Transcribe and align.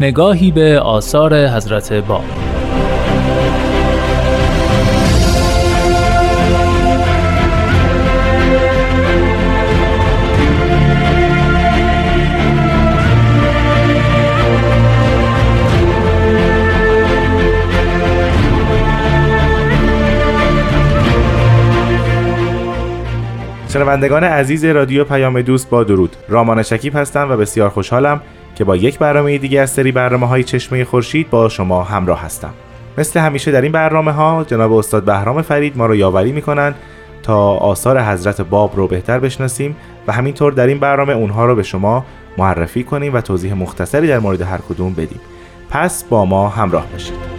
نگاهی 0.00 0.50
به 0.50 0.80
آثار 0.80 1.48
حضرت 1.48 1.92
باب. 1.92 2.43
شنوندگان 23.74 24.24
عزیز 24.24 24.64
رادیو 24.64 25.04
پیام 25.04 25.42
دوست 25.42 25.70
با 25.70 25.84
درود. 25.84 26.16
رامان 26.28 26.62
شکیب 26.62 26.96
هستم 26.96 27.30
و 27.30 27.36
بسیار 27.36 27.68
خوشحالم 27.68 28.20
که 28.54 28.64
با 28.64 28.76
یک 28.76 28.98
برنامه 28.98 29.38
دیگه 29.38 29.60
از 29.60 29.70
سری 29.70 29.92
برنامه 29.92 30.26
های 30.26 30.44
چشمه 30.44 30.84
خورشید 30.84 31.30
با 31.30 31.48
شما 31.48 31.82
همراه 31.82 32.22
هستم. 32.22 32.50
مثل 32.98 33.20
همیشه 33.20 33.52
در 33.52 33.60
این 33.60 33.72
برنامه 33.72 34.12
ها 34.12 34.44
جناب 34.44 34.72
استاد 34.72 35.04
بهرام 35.04 35.42
فرید 35.42 35.76
ما 35.76 35.86
رو 35.86 35.94
یاوری 35.94 36.32
می‌کنن 36.32 36.74
تا 37.22 37.50
آثار 37.50 38.00
حضرت 38.00 38.40
باب 38.40 38.76
رو 38.76 38.86
بهتر 38.86 39.18
بشناسیم 39.18 39.76
و 40.06 40.12
همینطور 40.12 40.52
در 40.52 40.66
این 40.66 40.78
برنامه 40.78 41.12
اونها 41.12 41.46
رو 41.46 41.54
به 41.54 41.62
شما 41.62 42.04
معرفی 42.38 42.84
کنیم 42.84 43.14
و 43.14 43.20
توضیح 43.20 43.54
مختصری 43.54 44.08
در 44.08 44.18
مورد 44.18 44.40
هر 44.42 44.58
کدوم 44.68 44.92
بدیم. 44.92 45.20
پس 45.70 46.04
با 46.04 46.24
ما 46.24 46.48
همراه 46.48 46.86
باشید. 46.92 47.33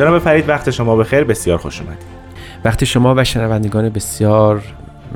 جناب 0.00 0.18
فرید 0.18 0.48
وقت 0.48 0.70
شما 0.70 0.96
بخیر. 0.96 1.24
بسیار 1.24 1.58
خوش 1.58 1.80
اومدید. 1.80 2.06
وقت 2.64 2.84
شما 2.84 3.14
و 3.16 3.24
شنوندگان 3.24 3.88
بسیار 3.88 4.62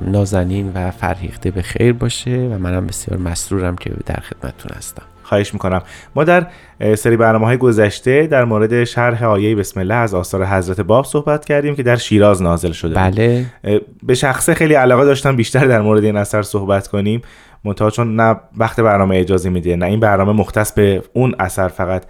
نازنین 0.03 0.73
و 0.75 0.91
فرهیخته 0.91 1.51
به 1.51 1.63
خیر 1.63 1.93
باشه 1.93 2.31
و 2.31 2.59
منم 2.59 2.87
بسیار 2.87 3.21
مسرورم 3.21 3.77
که 3.77 3.91
در 4.07 4.21
خدمتتون 4.21 4.71
هستم. 4.77 5.03
خواهش 5.23 5.55
می‌کنم. 5.55 5.83
ما 6.15 6.25
در 6.25 6.47
سری 6.95 7.17
برنامه 7.17 7.47
های 7.47 7.57
گذشته 7.57 8.27
در 8.27 8.45
مورد 8.45 8.85
شرح 8.85 9.25
آیه 9.25 9.57
بسم 9.57 9.81
الله 9.81 9.95
از 9.95 10.15
آثار 10.15 10.47
حضرت 10.47 10.81
باب 10.81 11.05
صحبت 11.05 11.45
کردیم 11.45 11.75
که 11.75 11.83
در 11.83 11.97
شیراز 11.97 12.43
نازل 12.43 12.73
شده. 12.73 12.95
بله. 12.95 13.45
به 14.03 14.15
شخصه 14.15 14.55
خیلی 14.55 14.75
علاقه 14.75 15.05
داشتم 15.05 15.37
بیشتر 15.37 15.67
در 15.67 15.81
مورد 15.81 16.05
این 16.05 16.17
اثر 16.17 16.43
صحبت 16.43 16.89
کنیم. 16.89 17.23
منتها 17.65 17.91
چون 17.91 18.17
نه 18.17 18.37
وقت 18.57 18.81
برنامه 18.81 19.17
اجازه 19.17 19.51
میده 19.51 19.77
نه 19.77 19.87
این 19.87 20.01
برنامه 20.01 20.33
مختص 20.33 20.73
به 20.73 21.03
اون 21.13 21.35
اثر 21.39 21.69
فقط 21.69 22.05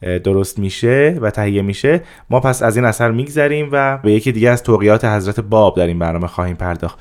درست 0.00 0.58
میشه 0.58 1.18
و 1.20 1.30
تهیه 1.30 1.62
میشه 1.62 2.00
ما 2.30 2.40
پس 2.40 2.62
از 2.62 2.76
این 2.76 2.84
اثر 2.84 3.10
میگذریم 3.10 3.68
و 3.72 3.98
به 3.98 4.12
یکی 4.12 4.32
دیگه 4.32 4.50
از 4.50 4.62
توقیات 4.62 5.04
حضرت 5.04 5.40
باب 5.40 5.76
در 5.76 5.86
این 5.86 5.98
برنامه 5.98 6.26
خواهیم 6.26 6.56
پرداخت. 6.56 6.98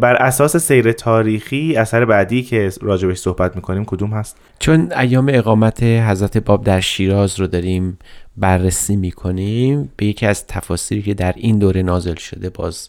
بر 0.00 0.14
اساس 0.14 0.56
سیر 0.56 0.92
تاریخی 0.92 1.76
اثر 1.76 2.04
بعدی 2.04 2.42
که 2.42 2.70
راجبش 2.82 3.18
صحبت 3.18 3.56
می‌کنیم 3.56 3.84
کدوم 3.84 4.10
هست؟ 4.10 4.36
چون 4.58 4.92
ایام 4.92 5.30
اقامت 5.32 5.82
حضرت 5.82 6.38
باب 6.38 6.64
در 6.64 6.80
شیراز 6.80 7.40
رو 7.40 7.46
داریم 7.46 7.98
بررسی 8.36 8.96
می‌کنیم 8.96 9.92
به 9.96 10.06
یکی 10.06 10.26
از 10.26 10.46
تفاسیری 10.46 11.02
که 11.02 11.14
در 11.14 11.32
این 11.36 11.58
دوره 11.58 11.82
نازل 11.82 12.14
شده 12.14 12.50
باز 12.50 12.88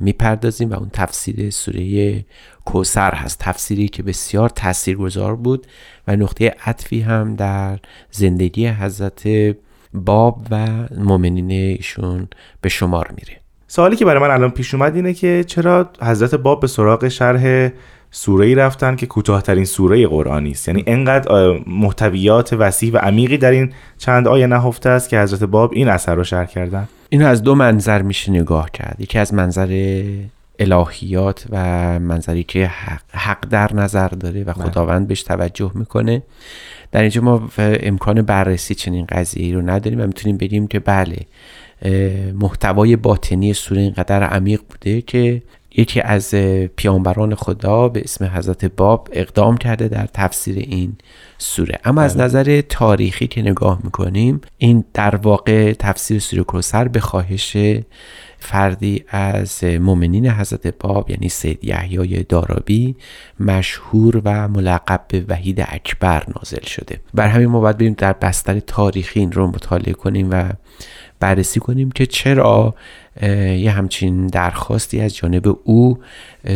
می‌پردازیم 0.00 0.70
و 0.70 0.74
اون 0.74 0.90
تفسیر 0.92 1.50
سوره 1.50 2.24
کوسر 2.64 3.14
هست. 3.14 3.38
تفسیری 3.40 3.88
که 3.88 4.02
بسیار 4.02 4.48
تاثیرگذار 4.48 5.36
بود 5.36 5.66
و 6.08 6.16
نقطه 6.16 6.54
عطفی 6.64 7.00
هم 7.00 7.36
در 7.36 7.78
زندگی 8.10 8.66
حضرت 8.66 9.28
باب 9.94 10.46
و 10.50 10.66
مؤمنین 10.96 11.50
ایشون 11.50 12.28
به 12.60 12.68
شمار 12.68 13.14
میره. 13.16 13.40
سوالی 13.68 13.96
که 13.96 14.04
برای 14.04 14.22
من 14.22 14.30
الان 14.30 14.50
پیش 14.50 14.74
اومد 14.74 14.96
اینه 14.96 15.14
که 15.14 15.44
چرا 15.46 15.90
حضرت 16.02 16.34
باب 16.34 16.60
به 16.60 16.66
سراغ 16.66 17.08
شرح 17.08 17.70
سوره 18.10 18.46
ای 18.46 18.54
رفتن 18.54 18.96
که 18.96 19.06
کوتاهترین 19.06 19.64
سوره 19.64 20.06
قرآنی 20.06 20.50
است. 20.50 20.68
یعنی 20.68 20.84
انقدر 20.86 21.60
محتویات 21.66 22.52
وسیع 22.52 22.92
و 22.92 22.96
عمیقی 22.96 23.38
در 23.38 23.50
این 23.50 23.72
چند 23.98 24.28
آیه 24.28 24.46
نهفته 24.46 24.88
است 24.88 25.08
که 25.08 25.20
حضرت 25.20 25.44
باب 25.44 25.72
این 25.74 25.88
اثر 25.88 26.14
رو 26.14 26.24
شرح 26.24 26.46
کردن. 26.46 26.88
اینو 27.08 27.26
از 27.26 27.42
دو 27.42 27.54
منظر 27.54 28.02
میشه 28.02 28.32
نگاه 28.32 28.70
کرد. 28.70 28.96
یکی 28.98 29.18
از 29.18 29.34
منظر 29.34 30.02
الهیات 30.58 31.46
و 31.50 31.58
منظری 31.98 32.42
که 32.42 32.70
حق, 33.12 33.48
در 33.50 33.74
نظر 33.74 34.08
داره 34.08 34.40
و 34.40 34.44
بله. 34.44 34.54
خداوند 34.54 35.08
بهش 35.08 35.22
توجه 35.22 35.70
می‌کنه. 35.74 36.22
در 36.92 37.00
اینجا 37.00 37.20
ما 37.20 37.48
امکان 37.58 38.22
بررسی 38.22 38.74
چنین 38.74 39.06
قضیه 39.08 39.54
رو 39.54 39.70
نداریم 39.70 40.00
و 40.00 40.06
می‌تونیم 40.06 40.36
بگیم 40.36 40.66
که 40.66 40.78
بله 40.80 41.16
محتوای 42.34 42.96
باطنی 42.96 43.52
سوره 43.52 43.80
اینقدر 43.80 44.22
عمیق 44.22 44.60
بوده 44.70 45.02
که 45.02 45.42
یکی 45.76 46.00
از 46.00 46.34
پیامبران 46.76 47.34
خدا 47.34 47.88
به 47.88 48.00
اسم 48.00 48.24
حضرت 48.24 48.64
باب 48.64 49.08
اقدام 49.12 49.56
کرده 49.56 49.88
در 49.88 50.06
تفسیر 50.06 50.58
این 50.58 50.96
سوره 51.38 51.78
اما 51.84 52.02
از 52.02 52.16
بله. 52.16 52.24
نظر 52.24 52.60
تاریخی 52.60 53.26
که 53.26 53.42
نگاه 53.42 53.80
می‌کنیم 53.84 54.40
این 54.58 54.84
در 54.94 55.16
واقع 55.16 55.72
تفسیر 55.72 56.18
سوره 56.18 56.42
کوسر 56.42 56.88
به 56.88 57.00
خواهش 57.00 57.56
فردی 58.38 59.04
از 59.08 59.64
مؤمنین 59.64 60.30
حضرت 60.30 60.66
باب 60.78 61.10
یعنی 61.10 61.28
سید 61.28 61.64
یحیای 61.64 62.22
دارابی 62.22 62.96
مشهور 63.40 64.22
و 64.24 64.48
ملقب 64.48 65.04
به 65.08 65.24
وحید 65.28 65.60
اکبر 65.68 66.22
نازل 66.36 66.64
شده 66.66 67.00
بر 67.14 67.28
همین 67.28 67.46
ما 67.46 67.60
باید 67.60 67.78
بریم 67.78 67.94
در 67.98 68.12
بستر 68.12 68.60
تاریخی 68.60 69.20
این 69.20 69.32
رو 69.32 69.46
مطالعه 69.46 69.92
کنیم 69.92 70.28
و 70.30 70.44
بررسی 71.20 71.60
کنیم 71.60 71.90
که 71.90 72.06
چرا 72.06 72.74
یه 73.22 73.70
همچین 73.70 74.26
درخواستی 74.26 75.00
از 75.00 75.16
جانب 75.16 75.58
او 75.64 75.98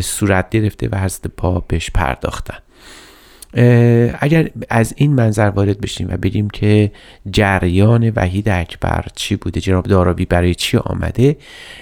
صورت 0.00 0.50
گرفته 0.50 0.88
و 0.88 0.96
حضرت 0.96 1.30
باب 1.36 1.64
بهش 1.68 1.90
پرداختن. 1.90 2.58
اگر 4.20 4.50
از 4.70 4.94
این 4.96 5.12
منظر 5.12 5.48
وارد 5.48 5.80
بشیم 5.80 6.08
و 6.10 6.16
بگیم 6.16 6.50
که 6.50 6.92
جریان 7.30 8.12
وحید 8.16 8.48
اکبر 8.48 9.04
چی 9.14 9.36
بوده 9.36 9.60
جناب 9.60 9.86
دارابی 9.86 10.24
برای 10.24 10.54
چی 10.54 10.76
آمده 10.76 11.36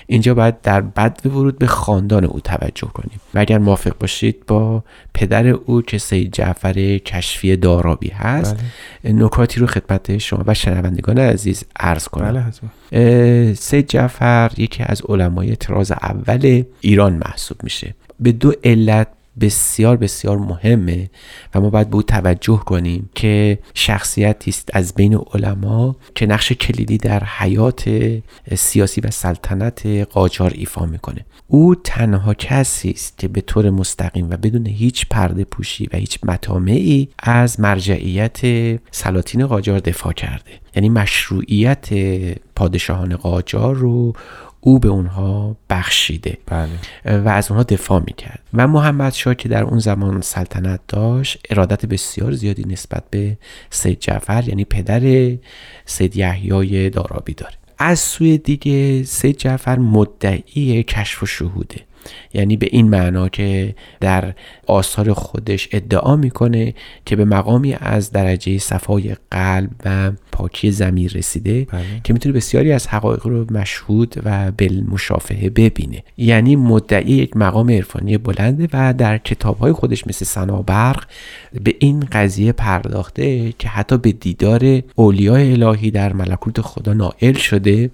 اینجا 0.07 0.35
باید 0.35 0.61
در 0.61 0.81
بد 0.81 1.21
ورود 1.25 1.59
به 1.59 1.67
خاندان 1.67 2.25
او 2.25 2.41
توجه 2.41 2.89
کنیم. 2.95 3.21
و 3.35 3.39
اگر 3.39 3.59
موافق 3.59 3.99
باشید 3.99 4.47
با 4.47 4.85
پدر 5.15 5.47
او 5.47 5.83
که 5.83 5.99
سید 5.99 6.33
جعفر 6.33 6.99
کشفی 6.99 7.57
دارابی 7.57 8.09
هست 8.09 8.57
بله. 9.05 9.13
نکاتی 9.13 9.61
رو 9.61 9.67
خدمت 9.67 10.19
شما 10.19 10.45
و 10.47 10.55
شنوندگان 10.55 11.19
عزیز 11.19 11.65
عرض 11.77 12.09
کنم. 12.09 12.53
بله 12.91 13.55
سید 13.55 13.89
جعفر 13.89 14.51
یکی 14.57 14.83
از 14.83 15.03
علمای 15.09 15.57
تراز 15.57 15.93
اول 15.93 16.63
ایران 16.81 17.13
محسوب 17.13 17.59
میشه. 17.63 17.95
به 18.21 18.33
دو 18.33 18.53
علت 18.65 19.09
بسیار 19.41 19.97
بسیار 19.97 20.39
مهمه 20.39 21.11
و 21.55 21.61
ما 21.61 21.71
باید 21.71 21.91
به 21.91 21.97
او 21.97 22.03
توجه 22.03 22.57
کنیم 22.67 23.11
که 23.15 23.59
شخصیتی 23.75 24.51
است 24.51 24.71
از 24.73 24.95
بین 24.95 25.19
علما 25.35 25.97
که 26.15 26.27
نقش 26.27 26.53
کلیدی 26.53 26.99
در 26.99 27.25
حیات 27.25 27.85
سیاسی 28.55 29.01
و 29.01 29.11
سلطنت 29.11 29.87
قاجار 29.87 30.53
ایفا 30.55 30.87
می‌کنه. 30.87 31.25
او 31.47 31.75
تنها 31.75 32.35
کسی 32.35 32.91
است 32.91 33.19
که 33.19 33.29
به 33.29 33.41
طور 33.41 33.71
مستقیم 33.71 34.31
و 34.31 34.37
بدون 34.37 34.67
هیچ 34.67 35.07
پرده 35.11 35.45
پوشی 35.45 35.89
و 35.93 35.97
هیچ 35.97 36.19
مطامعی 36.23 37.09
از 37.19 37.61
مرجعیت 37.61 38.41
سلاطین 38.91 39.47
قاجار 39.47 39.79
دفاع 39.79 40.13
کرده. 40.13 40.51
یعنی 40.75 40.89
مشروعیت 40.89 41.89
پادشاهان 42.57 43.17
قاجار 43.17 43.75
رو 43.75 44.13
او 44.61 44.79
به 44.79 44.89
اونها 44.89 45.57
بخشیده. 45.71 46.39
بله. 46.47 46.69
و 47.19 47.29
از 47.29 47.51
اونها 47.51 47.63
دفاع 47.63 48.03
می‌کرد. 48.07 48.41
و 48.55 48.69
محمد 48.69 49.13
شاه 49.13 49.35
که 49.35 49.49
در 49.49 49.63
اون 49.63 49.79
زمان 49.79 50.21
سلطنت 50.21 50.81
داشت 50.89 51.39
ارادت 51.51 51.87
بسیار 51.87 52.33
زیادی 52.33 52.65
نسبت 52.65 53.03
به 53.11 53.39
سید 53.71 54.01
جعفر 54.01 54.49
یعنی 54.49 54.65
پدر 54.65 55.37
سید 55.87 56.17
یحیای 56.17 56.91
دارابی 56.91 57.35
داره. 57.35 57.55
از 57.79 57.99
سوی 57.99 58.39
دیگه 58.39 59.03
سید 59.03 59.37
جعفر 59.37 59.79
مدعی 59.79 60.83
کشف 60.83 61.23
و 61.23 61.27
شهوده 61.27 61.81
یعنی 62.35 62.57
به 62.57 62.69
این 62.71 62.89
معنا 62.89 63.29
که 63.29 63.75
در 64.01 64.35
آثار 64.67 65.13
خودش 65.13 65.69
ادعا 65.73 66.17
می‌کنه 66.17 66.75
که 67.07 67.17
به 67.17 67.25
مقامی 67.25 67.75
از 67.75 68.13
درجه 68.13 68.59
صفای 68.59 69.17
قلب 69.31 69.71
و 69.85 70.13
پاکی 70.39 70.71
زمیر 70.71 71.13
رسیده 71.13 71.65
بله. 71.65 71.85
که 72.05 72.13
می‌تونه 72.13 72.35
بسیاری 72.35 72.73
از 72.73 72.87
حقایق 72.87 73.27
رو 73.27 73.47
مشهود 73.51 74.15
و 74.25 74.53
بالمشافهه 74.53 75.51
ببینه 75.51 76.03
یعنی 76.17 76.57
مدعی 76.57 77.13
یک 77.13 77.37
مقام 77.37 77.71
عرفانی 77.71 78.19
بلنده 78.19 78.69
و 78.73 78.95
در 78.95 79.19
کتابهای 79.19 79.73
خودش 79.73 80.07
مثل 80.07 80.25
سنابرق 80.25 81.05
به 81.65 81.75
این 81.79 82.01
قضیه 82.13 82.53
پرداخته 82.53 83.53
که 83.59 83.69
حتی 83.69 83.99
به 83.99 84.13
دیدار 84.13 84.83
اولیاء 84.95 85.41
الهی 85.41 85.91
در 85.91 86.13
ملکوت 86.13 86.61
خدا 86.61 86.93
نائل 86.93 87.35
شده 87.35 87.91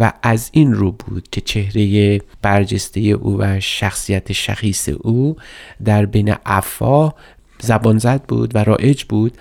و 0.00 0.12
از 0.22 0.50
این 0.52 0.74
رو 0.74 0.92
بود 0.92 1.28
که 1.30 1.40
چهره 1.40 2.20
برجسته 2.42 3.00
او 3.00 3.38
و 3.38 3.60
شخصیت 3.60 4.32
شخیص 4.32 4.88
او 4.88 5.36
در 5.84 6.06
بین 6.06 6.34
افا 6.46 7.12
زبان 7.60 7.98
زد 7.98 8.22
بود 8.22 8.56
و 8.56 8.64
رایج 8.64 9.04
بود 9.04 9.32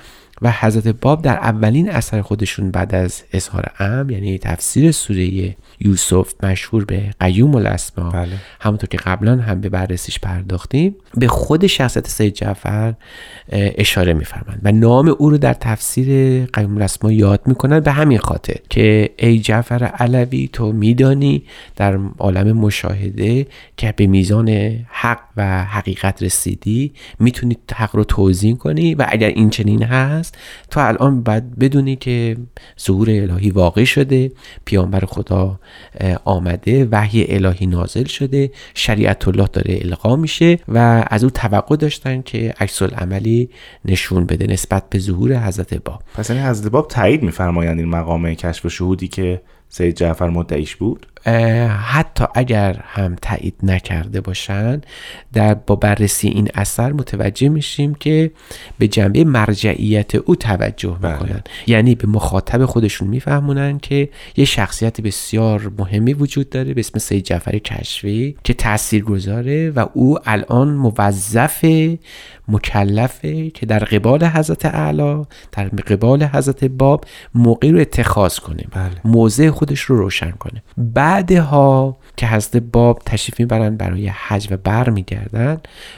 و 0.46 0.52
حضرت 0.52 0.88
باب 0.88 1.22
در 1.22 1.38
اولین 1.38 1.90
اثر 1.90 2.22
خودشون 2.22 2.72
بعد 2.72 2.96
از 2.96 3.24
اظهار 3.34 3.72
ام 3.80 4.10
یعنی 4.10 4.38
تفسیر 4.38 4.92
سوره 4.92 5.56
یوسف 5.80 6.34
مشهور 6.44 6.86
به 6.86 7.10
قیوم 7.20 7.56
الاسما 7.56 8.10
بله. 8.10 8.38
همونطور 8.60 8.90
که 8.90 8.98
قبلا 8.98 9.36
هم 9.36 9.62
به 9.62 9.70
بررسیش 9.70 10.20
پرداختیم 10.20 10.96
به 11.18 11.28
خود 11.28 11.68
شخصیت 11.68 12.08
سید 12.08 12.34
جعفر 12.34 12.94
اشاره 13.52 14.14
میفرمند 14.14 14.60
و 14.64 14.72
نام 14.72 15.08
او 15.08 15.30
رو 15.30 15.38
در 15.38 15.54
تفسیر 15.54 16.08
قیوم 16.46 16.76
الاسما 16.76 17.12
یاد 17.12 17.42
می‌کنن 17.46 17.80
به 17.80 17.92
همین 17.92 18.18
خاطر 18.18 18.56
که 18.70 19.10
ای 19.18 19.40
جعفر 19.40 19.84
علوی 19.84 20.50
تو 20.54 20.72
میدانی 20.72 21.44
در 21.76 22.00
عالم 22.20 22.58
مشاهده 22.58 23.48
که 23.78 23.94
به 23.98 24.08
میزان 24.08 24.50
حق 24.90 25.20
و 25.38 25.64
حقیقت 25.64 26.24
رسیدی 26.24 26.94
می‌تونی 27.20 27.58
حق 27.76 27.96
رو 27.96 28.04
توضیح 28.04 28.56
کنی 28.56 28.96
و 28.96 29.06
اگر 29.10 29.28
این 29.28 29.50
چنین 29.50 29.84
هست 29.84 30.35
تو 30.72 30.80
الان 30.80 31.24
باید 31.24 31.60
بدونی 31.60 31.96
که 31.96 32.38
ظهور 32.82 33.10
الهی 33.10 33.50
واقع 33.50 33.84
شده 33.84 34.32
پیامبر 34.66 35.06
خدا 35.06 35.60
آمده 36.26 36.88
وحی 36.92 37.26
الهی 37.36 37.66
نازل 37.66 38.04
شده 38.04 38.52
شریعت 38.74 39.28
الله 39.28 39.48
داره 39.54 39.80
القا 39.82 40.16
میشه 40.16 40.60
و 40.68 41.06
از 41.08 41.24
او 41.24 41.30
توقع 41.30 41.76
داشتن 41.76 42.22
که 42.22 42.54
عکس 42.60 42.82
عملی 42.82 43.50
نشون 43.86 44.26
بده 44.26 44.48
نسبت 44.48 44.84
به 44.90 45.00
ظهور 45.00 45.48
حضرت 45.48 45.74
باب 45.74 46.02
پس 46.16 46.32
این 46.32 46.40
حضرت 46.40 46.72
باب 46.72 46.88
تایید 46.88 47.24
میفرمایند 47.24 47.80
این 47.80 47.90
مقام 47.90 48.34
کشف 48.34 48.66
و 48.66 48.70
شهودی 48.70 49.08
که 49.08 49.42
سید 49.70 49.96
جعفر 49.96 50.30
مدعیش 50.30 50.76
بود؟ 50.76 51.08
حتی 51.70 52.26
اگر 52.36 52.80
هم 52.84 53.16
تایید 53.22 53.56
نکرده 53.64 54.22
باشن 54.22 54.82
در 55.34 55.54
با 55.54 55.76
بررسی 55.76 56.28
این 56.28 56.50
اثر 56.54 56.92
متوجه 56.92 57.50
میشیم 57.50 57.96
که 57.96 58.32
به 58.78 58.88
جنبه 58.88 59.24
مرجعیت 59.24 60.16
او 60.16 60.36
توجه 60.36 60.94
می‌کنن. 60.94 61.42
یعنی 61.68 61.96
به 61.96 62.08
مخاطب 62.08 62.66
خودشون 62.66 63.08
میفهمونن 63.08 63.80
که 63.80 64.10
یه 64.38 64.46
شخصیت 64.46 65.02
بسیار 65.02 65.72
مهمی 65.78 66.14
وجود 66.14 66.50
داره 66.50 66.74
به 66.74 66.80
اسم 66.80 67.00
سید 67.00 67.24
جعفر 67.24 67.58
کشفی 67.58 68.38
که 68.44 68.54
تأثیر 68.54 69.04
گذاره 69.04 69.70
و 69.70 69.86
او 69.94 70.18
الان 70.26 70.68
موظف 70.74 71.66
مکلفه 72.48 73.50
که 73.50 73.66
در 73.66 73.80
قبال 73.80 74.26
حضرت 74.26 74.66
اعلی 74.66 75.26
در 75.52 75.68
قبال 75.68 76.24
حضرت 76.24 76.64
باب 76.64 77.06
موقعی 77.36 77.72
رو 77.72 77.80
اتخاذ 77.80 78.40
کنه. 78.40 78.64
بله. 78.72 78.92
موضع 79.06 79.50
خودش 79.50 79.82
رو 79.82 79.98
روشن 79.98 80.32
کنه. 80.32 80.64
بعدها 81.16 81.98
که 82.18 82.28
حضرت 82.28 82.58
باب 82.58 83.02
تشریف 83.06 83.40
می‌برن 83.40 83.78
برای 83.78 84.08
حج 84.08 84.48
و 84.52 84.58
بر 84.58 84.90
میگردن 84.90 85.58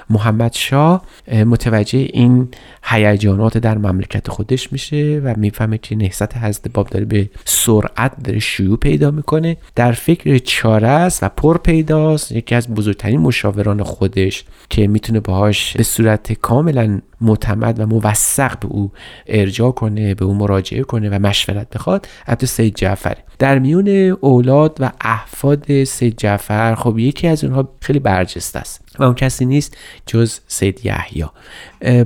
محمد 0.10 0.54
شاه 0.54 1.06
متوجه 1.32 2.00
این 2.00 2.48
هیجانات 2.84 3.58
در 3.58 3.78
مملکت 3.78 4.30
خودش 4.30 4.72
میشه 4.72 5.22
و 5.24 5.34
می‌فهمه 5.38 5.78
که 5.78 5.96
نهضت 5.96 6.38
حضرت 6.38 6.68
باب 6.74 6.88
داره 6.88 7.06
به 7.06 7.30
سرعت 7.46 8.24
داره 8.24 8.40
شیوع 8.40 8.78
پیدا 8.78 9.12
می‌کنه 9.12 9.58
در 9.76 9.92
فکر 9.92 10.38
چاره 10.38 10.88
است 10.88 11.24
و 11.24 11.30
پر 11.30 11.58
پیداست. 11.58 12.32
یکی 12.32 12.56
از 12.56 12.68
بزرگترین 12.68 13.20
مشاوران 13.20 13.84
خودش 13.84 14.44
که 14.70 14.88
می‌تونه 14.88 15.20
باهاش 15.20 15.78
به 15.78 15.84
صورت 15.84 16.34
کاملا 16.34 17.02
معتمد 17.22 17.80
و 17.80 17.86
موثق 17.86 18.60
به 18.60 18.68
او 18.68 18.92
ارجاع 19.28 19.72
کنه 19.72 20.16
به 20.16 20.26
او 20.26 20.34
مراجعه 20.34 20.84
کنه 20.84 21.10
و 21.10 21.20
مشورت 21.20 21.70
بخواد 21.70 22.08
عبد 22.28 22.46
سید 22.46 22.76
جعفر 22.76 23.18
در 23.40 23.60
میون 23.60 24.18
اولاد 24.22 24.78
و 24.80 24.92
احفاد 25.02 25.84
سید 25.84 26.18
جعفر 26.18 26.76
خب 26.76 27.00
یکی 27.00 27.28
از 27.28 27.44
اونها 27.44 27.70
خیلی 27.82 28.00
برجسته 28.00 28.60
است. 28.60 28.87
و 29.00 29.04
اون 29.04 29.14
کسی 29.14 29.46
نیست 29.46 29.78
جز 30.06 30.40
سید 30.48 30.86
یحیی. 30.86 31.26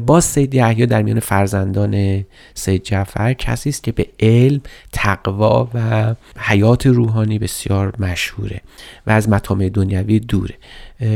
باز 0.05 0.25
سید 0.25 0.55
یحیی 0.55 0.85
در 0.85 1.01
میان 1.01 1.19
فرزندان 1.19 2.25
سید 2.53 2.83
جعفر 2.83 3.33
کسی 3.33 3.69
است 3.69 3.83
که 3.83 3.91
به 3.91 4.07
علم 4.19 4.61
تقوا 4.91 5.69
و 5.73 6.15
حیات 6.38 6.85
روحانی 6.85 7.39
بسیار 7.39 7.93
مشهوره 7.99 8.61
و 9.07 9.11
از 9.11 9.29
مطامع 9.29 9.69
دنیوی 9.69 10.19
دوره. 10.19 10.55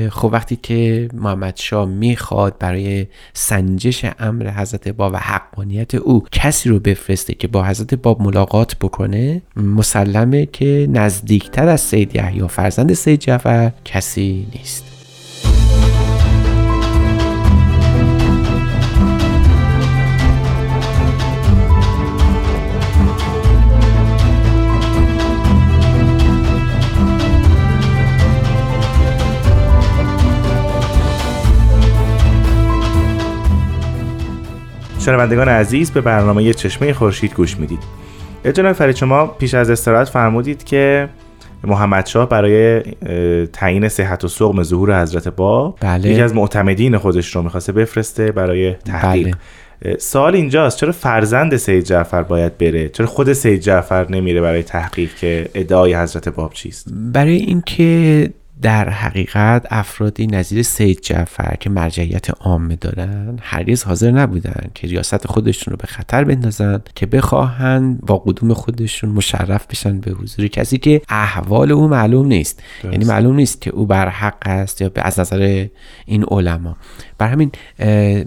خب 0.10 0.30
وقتی 0.32 0.56
که 0.56 1.10
محمد 1.14 1.58
شاه 1.58 1.86
می‌خواد 1.86 2.58
برای 2.60 3.08
سنجش 3.34 4.06
امر 4.20 4.52
حضرت 4.52 4.88
باب 4.88 5.14
و 5.14 5.18
حقانیت 5.18 5.96
او 5.96 6.26
کسی 6.32 6.70
رو 6.70 6.80
بفرسته 6.80 7.34
که 7.34 7.48
با 7.48 7.66
حضرت 7.66 7.94
باب 7.94 8.22
ملاقات 8.22 8.76
بکنه 8.76 9.42
مسلمه 9.56 10.46
که 10.46 10.88
نزدیکتر 10.92 11.68
از 11.68 11.82
سید 11.82 12.16
یحیی 12.16 12.48
فرزند 12.48 12.94
سید 12.94 13.20
جعفر 13.20 13.72
کسی 13.86 14.48
نیست. 14.56 14.95
شنوندگان 35.06 35.50
عزیز 35.50 35.92
به 35.92 36.02
برنامه 36.02 36.54
چشمه 36.54 36.94
خورشید 36.94 37.34
گوش 37.34 37.58
می‌دید. 37.58 37.80
جناب 38.54 38.74
فرید 38.74 38.96
شما 38.96 39.28
پیش 39.28 39.54
از 39.54 39.70
استراحت 39.70 40.10
فرمودید 40.10 40.64
که 40.64 41.10
محمد 41.64 42.06
شاه 42.06 42.30
برای 42.30 42.82
تعیین 43.54 43.90
صحت 43.90 44.24
و 44.24 44.28
سقم 44.28 44.64
ظهور 44.64 45.02
حضرت 45.02 45.28
باب 45.28 45.78
بله. 45.82 46.10
یکی 46.10 46.22
از 46.22 46.36
معتمدین 46.36 46.98
خودش 46.98 47.36
رو 47.36 47.42
می‌خواسته 47.42 47.72
بفرسته 47.72 48.32
برای 48.32 48.74
تحقیق 48.74 49.26
بله. 49.26 49.98
سوال 49.98 50.36
اینجاست 50.36 50.78
چرا 50.78 50.92
فرزند 50.92 51.58
سید 51.58 51.84
جعفر 51.84 52.24
باید 52.24 52.58
بره 52.58 52.90
چرا 52.90 53.06
خود 53.06 53.34
سید 53.34 53.60
جعفر 53.60 54.12
نمیره 54.12 54.42
برای 54.42 54.64
تحقیق 54.64 55.16
که 55.16 55.50
ادعای 55.56 55.96
حضرت 55.96 56.30
باب 56.30 56.54
چیست 56.54 56.88
برای 56.92 57.36
اینکه 57.36 58.30
در 58.62 58.90
حقیقت 58.90 59.68
افرادی 59.70 60.28
نظیر 60.28 60.64
سید 60.64 61.02
جعفر 61.02 61.56
که 61.60 61.70
مرجعیت 61.70 62.30
عامه 62.30 62.76
دارن 62.76 63.40
هرگز 63.42 63.84
حاضر 63.84 64.12
نبودن 64.12 64.70
که 64.76 64.88
ریاست 64.88 65.28
خودشون 65.28 65.72
رو 65.72 65.78
به 65.78 65.88
خطر 65.88 66.24
بندازن 66.24 66.82
که 66.96 67.06
بخواهن 67.06 68.00
با 68.02 68.18
قدوم 68.18 68.54
خودشون 68.54 69.10
مشرف 69.10 69.68
بشن 69.68 70.00
به 70.00 70.12
حضور 70.12 70.48
کسی 70.48 70.78
که 70.78 71.02
احوال 71.10 71.72
او 71.72 71.88
معلوم 71.88 72.28
نیست. 72.28 72.64
یعنی 72.84 73.06
معلوم 73.06 73.36
نیست 73.36 73.62
که 73.62 73.70
او 73.70 73.86
بر 73.86 74.10
حق 74.10 74.38
است 74.46 74.82
یا 74.82 74.92
از 74.96 75.20
نظر 75.20 75.68
این 76.06 76.26
علما 76.28 76.78
بر 77.18 77.28
همین 77.28 77.52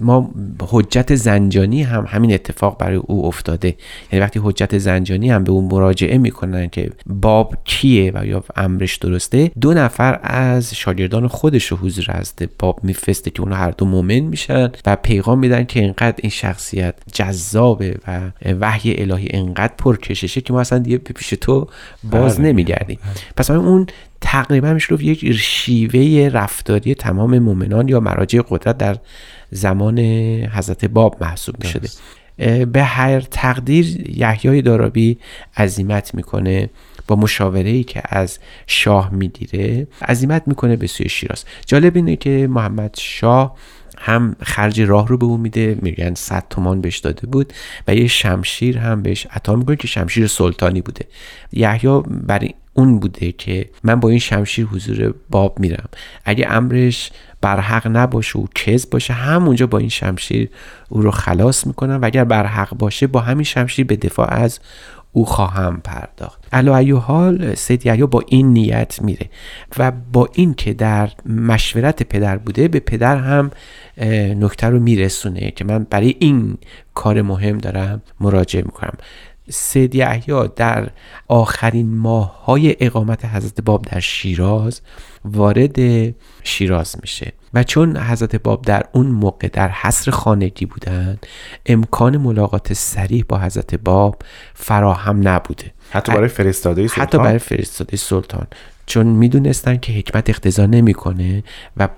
ما 0.01 0.31
حجت 0.61 1.15
زنجانی 1.15 1.83
هم 1.83 2.05
همین 2.09 2.33
اتفاق 2.33 2.79
برای 2.79 2.97
او 2.97 3.27
افتاده. 3.27 3.77
یعنی 4.13 4.25
وقتی 4.25 4.41
حجت 4.43 4.79
زنجانی 4.79 5.31
هم 5.31 5.45
به 5.45 5.53
اون 5.53 5.65
مراجعه 5.65 6.19
می‌کنن 6.19 6.69
که 6.69 6.91
باب 7.07 7.55
کیه 7.65 8.13
و 8.15 8.27
یا 8.27 8.45
امرش 8.57 8.97
درسته 8.97 9.51
دو 9.61 9.75
نفر 9.75 10.21
از 10.23 10.75
شاگردان 10.75 11.29
خودش 11.29 11.67
رو 11.67 11.77
حضور 11.77 12.05
از 12.09 12.35
باب 12.59 12.81
میفرسته 12.83 13.31
که 13.31 13.43
اونها 13.43 13.59
هر 13.59 13.71
دو 13.71 13.85
مؤمن 13.85 14.21
میشن 14.21 14.71
و 14.87 14.97
پیغام 14.97 15.39
میدن 15.39 15.65
که 15.65 15.81
اینقدر 15.81 16.17
این 16.23 16.31
شخصیت 16.31 16.95
جذابه 17.13 17.97
و 18.09 18.21
وحی 18.61 18.95
الهی 18.99 19.29
انقدر 19.31 19.73
پرکششه 19.79 20.41
که 20.41 20.53
ما 20.53 20.61
اصلا 20.61 20.79
دیگه 20.79 20.99
به 20.99 21.13
پیش 21.13 21.29
تو 21.29 21.67
باز 22.11 22.41
نمیگردیم. 22.41 22.99
پس 23.37 23.51
اون 23.51 23.87
تقریبا 24.21 24.73
میشه 24.75 25.05
یک 25.05 25.33
شیوه 25.33 26.31
رفتاری 26.33 26.95
تمام 26.95 27.39
مؤمنان 27.39 27.89
یا 27.89 28.01
مراجع 28.01 28.41
قدرت 28.49 28.79
در 28.79 28.97
زمان 29.51 29.99
حضرت 30.53 30.85
باب 30.85 31.17
محسوب 31.21 31.55
می 31.65 31.71
شده 31.71 31.89
به 32.65 32.83
هر 32.83 33.21
تقدیر 33.21 34.11
یحیای 34.19 34.63
دارابی 34.63 35.19
عزیمت 35.57 36.15
می‌کنه 36.15 36.71
با 37.07 37.17
مشاوره 37.17 37.71
ای 37.71 37.85
که 37.85 38.03
از 38.05 38.39
شاه 38.67 39.11
می‌گیره 39.15 39.87
عزیمت 40.03 40.43
می‌کنه 40.47 40.77
به 40.77 40.87
سوی 40.87 41.09
شیراز. 41.09 41.45
جالب 41.67 41.97
اینه 41.97 42.17
که 42.17 42.49
محمد 42.51 42.95
شاه 42.99 43.57
هم 43.99 44.37
خرج 44.43 44.81
راه 44.81 45.09
رو 45.09 45.19
به 45.19 45.27
اون 45.27 45.41
میده 45.41 45.79
میگن 45.83 46.15
100 46.15 46.45
تومان 46.51 46.81
بهش 46.81 46.99
داده 46.99 47.27
بود 47.27 47.53
و 47.89 47.95
یه 47.95 48.07
شمشیر 48.07 48.79
هم 48.79 49.03
بهش 49.03 49.27
عطا 49.31 49.57
می‌کنه 49.57 49.77
که 49.77 49.89
شمشیر 49.89 50.27
سلطانی 50.27 50.81
بوده. 50.81 51.05
یحیی 51.53 52.03
برای 52.09 52.55
اون 52.79 52.99
بوده 52.99 53.33
که 53.33 53.71
من 53.85 54.01
با 54.01 54.09
این 54.09 54.19
شمشیر 54.19 54.67
حضور 54.67 55.15
باب 55.31 55.59
میرم. 55.59 55.89
اگه 56.25 56.47
امرش 56.51 57.11
برحق 57.41 57.87
نباشه 57.87 58.39
و 58.39 58.47
کذب 58.55 58.91
باشه 58.91 59.13
همونجا 59.13 59.67
با 59.67 59.79
این 59.79 59.89
شمشیر 59.89 60.51
او 60.89 61.03
رو 61.03 61.11
خلاص 61.11 61.67
می‌کنم 61.67 62.03
و 62.03 62.05
اگر 62.05 62.25
برحق 62.25 62.75
باشه 62.75 63.07
با 63.07 63.21
همین 63.21 63.45
شمشیر 63.45 63.87
به 63.87 63.97
دفاع 63.97 64.33
از 64.33 64.61
او 65.13 65.25
خواهم 65.25 65.81
پرداخت. 65.85 66.49
علا 66.53 66.77
ایو 66.77 66.99
حال 66.99 67.55
سید 67.55 67.87
یحیی 67.87 68.07
با 68.07 68.23
این 68.29 68.53
نیت 68.53 69.03
میره 69.03 69.27
و 69.79 69.93
با 70.13 70.29
این 70.33 70.55
که 70.55 70.75
در 70.75 71.11
مشورت 71.27 72.03
پدر 72.03 72.37
بوده 72.37 72.69
به 72.69 72.81
پدر 72.81 73.17
هم 73.17 73.51
نکته 74.41 74.67
رو 74.67 74.81
میرسونه 74.81 75.51
که 75.51 75.65
من 75.65 75.87
برای 75.91 76.17
این 76.19 76.59
کار 76.95 77.23
مهم 77.23 77.59
دارم 77.59 78.03
مراجعه 78.21 78.63
می‌کنم. 78.63 78.95
سید 79.51 79.95
یحیی 79.95 80.49
در 80.57 80.91
آخرین 81.29 81.97
ماه 81.97 82.45
های 82.45 82.77
اقامت 82.81 83.25
حضرت 83.25 83.61
باب 83.61 83.83
در 83.83 84.01
شیراز 84.01 84.81
وارد 85.25 85.79
شیراز 86.43 86.97
میشه. 87.01 87.33
و 87.55 87.63
چون 87.63 87.97
حضرت 87.97 88.37
باب 88.37 88.63
در 88.63 88.85
اون 88.93 89.07
موقع 89.07 89.49
در 89.49 89.69
حصر 89.69 90.11
خانگی 90.11 90.67
بودن 90.67 91.19
امکان 91.67 92.17
ملاقات 92.17 92.73
سریح 92.73 93.25
با 93.29 93.39
حضرت 93.39 93.75
باب 93.75 94.23
فراهم 94.55 95.29
نبوده. 95.29 95.73
حتی 95.91 96.13
برای 96.13 96.29
فرستاده 96.29 96.87
سلطان؟ 96.87 97.07
حتی 97.07 97.19
برای 97.19 97.39
فرستاده 97.39 97.97
سلطان. 97.97 98.47
چون 98.89 99.07
می‌دونستن 99.07 99.77
که 99.77 99.93
حکمت 99.93 100.31
اقتضا 100.31 100.67
نمی‌کنه 100.67 101.43
و 101.77 101.89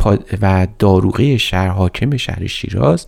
و 0.42 0.66
داروغه 0.78 1.36
شهر 1.36 1.68
حاکم 1.68 2.16
شهر 2.16 2.46
شیراز 2.46 3.06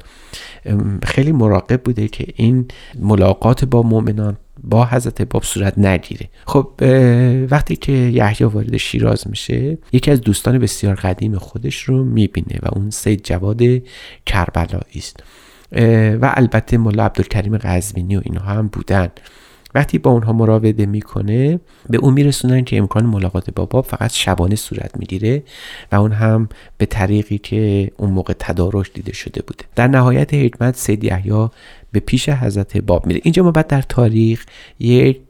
خیلی 1.04 1.32
مراقب 1.32 1.82
بوده 1.82 2.08
که 2.08 2.26
این 2.36 2.68
ملاقات 2.98 3.64
با 3.64 3.82
مؤمنان 3.82 4.36
با 4.64 4.86
حضرت 4.86 5.22
باب 5.22 5.42
صورت 5.42 5.78
نگیره. 5.78 6.28
خب 6.46 6.70
وقتی 7.50 7.76
که 7.76 7.92
یحیی 7.92 8.46
وارد 8.46 8.76
شیراز 8.76 9.28
میشه 9.28 9.78
یکی 9.92 10.10
از 10.10 10.20
دوستان 10.20 10.58
بسیار 10.58 10.94
قدیم 10.94 11.38
خودش 11.38 11.82
رو 11.82 12.04
می‌بینه 12.04 12.58
و 12.62 12.68
اون 12.72 12.90
سید 12.90 13.24
جواد 13.24 13.60
کربلایی 14.26 14.82
است. 14.96 15.22
و 16.22 16.32
البته 16.34 16.78
ملا 16.78 17.04
عبدالکریم 17.04 17.56
قزوینی 17.56 18.16
و 18.16 18.20
اینها 18.24 18.52
هم 18.52 18.68
بودن. 18.68 19.08
وقتی 19.74 19.98
با 19.98 20.10
اونها 20.10 20.32
مراوده 20.32 20.86
می‌کنه 20.86 21.60
به 21.90 21.98
اون 21.98 22.14
میرسونن 22.14 22.64
که 22.64 22.78
امکان 22.78 23.06
ملاقات 23.06 23.50
با 23.50 23.64
باب 23.64 23.84
فقط 23.84 24.12
شبانه 24.12 24.56
صورت 24.56 24.96
می‌گیره 24.98 25.42
و 25.92 25.96
اون 25.96 26.12
هم 26.12 26.48
به 26.78 26.86
طریقی 26.86 27.38
که 27.38 27.90
اون 27.96 28.10
موقع 28.10 28.34
تدارش 28.38 28.90
دیده 28.94 29.12
شده 29.12 29.42
بوده. 29.42 29.64
در 29.76 29.88
نهایت 29.88 30.34
حکمت 30.34 30.76
سید 30.76 31.04
یحیی 31.04 31.48
به 31.92 32.00
پیش 32.00 32.28
حضرت 32.28 32.76
باب 32.76 33.06
میره. 33.06 33.20
اینجا 33.24 33.42
ما 33.42 33.50
بعد 33.50 33.66
در 33.66 33.82
تاریخ 33.82 34.46
یک 34.78 35.20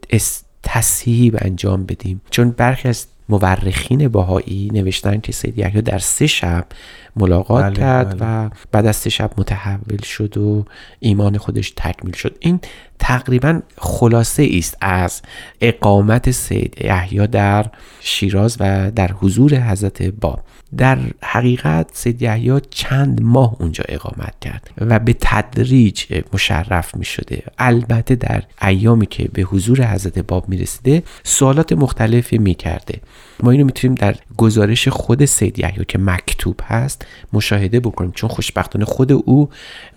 تصحیب 0.63 1.37
انجام 1.41 1.85
بدیم. 1.85 2.21
چون 2.29 2.51
برخی 2.51 2.87
از 2.87 3.07
مورخین 3.29 4.07
باهایی 4.07 4.69
نوشتن 4.73 5.19
که 5.19 5.31
سید 5.31 5.57
یحیی 5.57 5.81
در 5.81 5.99
سه 5.99 6.27
شب 6.27 6.65
ملاقات 7.15 7.63
بله، 7.63 7.75
کرد 7.75 8.17
بله. 8.17 8.45
و 8.45 8.49
بعد 8.71 8.85
از 8.85 8.95
سه 8.95 9.09
شب 9.09 9.31
متحول 9.37 10.01
شد 10.03 10.37
و 10.37 10.65
ایمان 10.99 11.37
خودش 11.37 11.73
تکمیل 11.75 12.15
شد. 12.15 12.37
این 12.39 12.59
تقریبا 12.99 13.61
خلاصه 13.77 14.49
است 14.53 14.77
از 14.81 15.21
اقامت 15.61 16.31
سید 16.31 16.75
یحیی 16.81 17.27
در 17.27 17.65
شیراز 17.99 18.57
و 18.59 18.91
در 18.91 19.11
حضور 19.11 19.55
حضرت 19.55 20.03
باب 20.03 20.39
در 20.77 20.99
حقیقت 21.23 21.89
سید 21.93 22.21
یحیی 22.21 22.61
چند 22.69 23.21
ماه 23.21 23.55
اونجا 23.59 23.83
اقامت 23.89 24.39
کرد 24.41 24.69
و 24.77 24.99
به 24.99 25.15
تدریج 25.21 26.03
مشرف 26.33 26.95
می 26.95 27.05
شده. 27.05 27.43
البته 27.57 28.15
در 28.15 28.43
ایامی 28.61 29.05
که 29.05 29.29
به 29.33 29.41
حضور 29.41 29.93
حضرت 29.93 30.19
باب 30.19 30.49
می 30.49 30.57
رسیده 30.57 31.03
سوالات 31.23 31.73
مختلفی 31.73 32.37
می 32.37 32.53
کرده. 32.53 32.99
ما 33.43 33.51
اینو 33.51 33.65
می‌تونیم 33.65 33.95
در 33.95 34.15
گزارش 34.37 34.87
خود 34.87 35.25
سید 35.25 35.59
یحیی 35.59 35.85
که 35.87 35.99
مکتوب 35.99 36.59
هست 36.63 37.02
مشاهده 37.33 37.79
بکنیم 37.79 38.11
چون 38.11 38.29
خوشبختانه 38.29 38.85
خود 38.85 39.11
او 39.11 39.49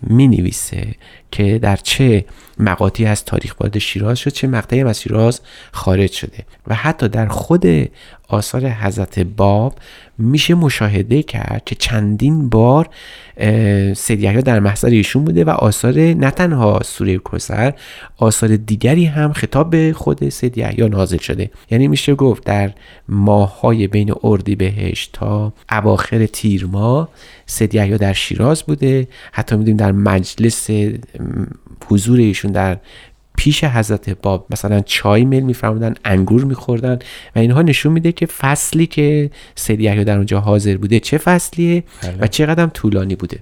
می 0.02 0.28
نویسه 0.28 0.94
که 1.36 1.58
در 1.58 1.76
چه 1.76 2.24
مقاطعی 2.58 3.06
از 3.06 3.24
تاریخ 3.24 3.60
وارد 3.60 3.78
شیراز 3.78 4.18
شد 4.18 4.30
چه 4.30 4.46
مقطعی 4.46 4.82
از 4.82 5.02
شیراز 5.02 5.40
خارج 5.72 6.12
شده. 6.12 6.44
و 6.66 6.74
حتی 6.74 7.08
در 7.08 7.26
خود 7.26 7.66
آثار 8.28 8.68
حضرت 8.68 9.18
باب 9.18 9.78
میشه 10.18 10.54
مشاهده 10.54 11.22
کرد 11.22 11.62
که 11.66 11.74
چندین 11.74 12.48
بار 12.48 12.88
سید 13.96 14.40
در 14.40 14.60
محضر 14.60 14.88
ایشون 14.88 15.24
بوده 15.24 15.44
و 15.44 15.50
آثار 15.50 15.98
نه 15.98 16.30
تنها 16.30 16.80
سوره 16.84 17.18
کوسر 17.18 17.74
آثار 18.16 18.56
دیگری 18.56 19.04
هم 19.04 19.32
خطاب 19.32 19.70
به 19.70 19.92
خود 19.96 20.28
سید 20.28 20.82
نازل 20.82 21.18
شده. 21.18 21.50
یعنی 21.70 21.88
میشه 21.88 22.14
گفت 22.14 22.44
در 22.44 22.72
ماههای 23.08 23.86
بین 23.86 24.14
اردی 24.24 24.56
بهشت 24.56 25.10
تا 25.12 25.52
اواخر 25.70 26.26
تیر 26.26 26.66
ماه 26.66 27.08
سید 27.46 27.96
در 27.96 28.12
شیراز 28.12 28.62
بوده. 28.62 29.08
حتی 29.32 29.56
می‌دونیم 29.56 29.76
در 29.76 29.92
مجلس 29.92 30.70
حضور 31.88 32.18
ایشون 32.18 32.52
در 32.52 32.78
پیش 33.36 33.64
حضرت 33.64 34.10
باب 34.10 34.46
مثلا 34.50 34.80
چای 34.80 35.24
میل 35.24 35.42
میفرمودن 35.42 35.94
انگور 36.04 36.44
میخوردن 36.44 36.98
و 37.36 37.38
اینها 37.38 37.62
نشون 37.62 37.92
میده 37.92 38.12
که 38.12 38.26
فصلی 38.26 38.86
که 38.86 39.30
سید 39.54 40.02
در 40.02 40.16
اونجا 40.16 40.40
حاضر 40.40 40.76
بوده 40.76 41.00
چه 41.00 41.18
فصلیه 41.18 41.84
بله. 42.02 42.16
و 42.20 42.26
چقدر 42.26 42.66
طولانی 42.66 43.14
بوده 43.14 43.38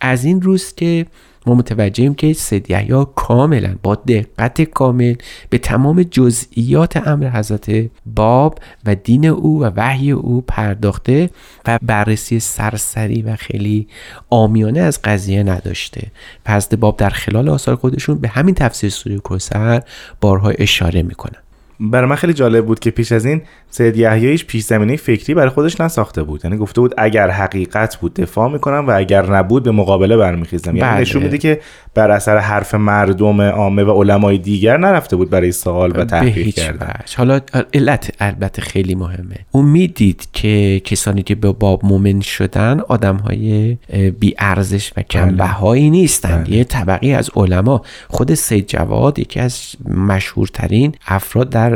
از 0.00 0.24
این 0.24 0.42
روز 0.42 0.74
که 0.74 1.06
ما 1.46 1.54
متوجهیم 1.54 2.14
که 2.14 2.32
سید 2.32 2.70
یحیی 2.70 3.06
کاملا 3.14 3.74
با 3.82 3.94
دقت 3.94 4.62
کامل 4.62 5.14
به 5.50 5.58
تمام 5.58 6.02
جزئیات 6.02 7.08
امر 7.08 7.30
حضرت 7.30 7.90
باب 8.06 8.58
و 8.86 8.94
دین 8.94 9.26
او 9.26 9.62
و 9.62 9.70
وحی 9.76 10.10
او 10.10 10.40
پرداخته 10.40 11.30
و 11.66 11.78
بررسی 11.82 12.40
سرسری 12.40 13.22
و 13.22 13.36
خیلی 13.36 13.88
آمیانه 14.30 14.80
از 14.80 15.02
قضیه 15.02 15.42
نداشته. 15.42 16.10
پس 16.44 16.74
باب 16.74 16.96
در 16.96 17.10
خلال 17.10 17.48
آثار 17.48 17.76
خودشون 17.76 18.18
به 18.18 18.28
همین 18.28 18.54
تفسیر 18.54 18.90
سوره 18.90 19.18
کوسر 19.18 19.82
بارها 20.20 20.50
اشاره 20.50 21.02
می‌کنن. 21.02 21.41
برای 21.90 22.08
من 22.08 22.16
خیلی 22.16 22.32
جالب 22.32 22.66
بود 22.66 22.80
که 22.80 22.90
پیش 22.90 23.12
از 23.12 23.24
این 23.24 23.42
سید 23.70 23.96
یحییش 23.96 24.44
پیش 24.44 24.64
زمینه 24.64 24.96
فکری 24.96 25.34
برای 25.34 25.50
خودش 25.50 25.80
نساخته 25.80 26.22
بود 26.22 26.40
یعنی 26.44 26.56
گفته 26.56 26.80
بود 26.80 26.94
اگر 26.98 27.30
حقیقت 27.30 27.96
بود 27.96 28.14
دفاع 28.14 28.52
می‌کنم 28.52 28.86
و 28.86 28.90
اگر 28.90 29.30
نبود 29.30 29.62
به 29.62 29.70
مقابله 29.70 30.16
برمیخیزم 30.16 30.76
یعنی 30.76 30.90
بله. 30.90 31.00
نشون 31.00 31.22
میده 31.22 31.38
که 31.38 31.60
بر 31.94 32.10
اثر 32.10 32.38
حرف 32.38 32.74
مردم 32.74 33.40
عامه 33.40 33.82
و 33.82 34.02
علمای 34.02 34.38
دیگر 34.38 34.76
نرفته 34.76 35.16
بود 35.16 35.30
برای 35.30 35.52
سوال 35.52 35.92
و 35.94 36.04
تحقیق 36.04 36.54
کردن 36.54 36.94
حالا 37.16 37.40
علت 37.74 38.10
البته 38.20 38.62
خیلی 38.62 38.94
مهمه 38.94 39.36
اون 39.50 39.64
می‌دید 39.64 40.28
که 40.32 40.80
کسانی 40.84 41.22
که 41.22 41.34
به 41.34 41.52
باب 41.52 41.84
مومن 41.84 42.20
شدن 42.20 42.80
آدم 42.88 43.16
های 43.16 43.78
بی 44.20 44.34
ارزش 44.38 44.92
و 44.96 45.02
کمبهایی 45.02 45.90
بله. 45.90 45.90
نیستند 45.90 46.46
بله. 46.46 46.56
یه 46.56 46.64
طبقی 46.64 47.12
از 47.12 47.30
علما 47.36 47.82
خود 48.08 48.34
سید 48.34 48.66
جواد 48.66 49.18
یکی 49.18 49.40
از 49.40 49.60
مشهورترین 49.88 50.94
افراد 51.06 51.50
در 51.50 51.71